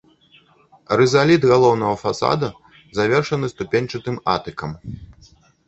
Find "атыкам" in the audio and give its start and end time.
4.37-4.71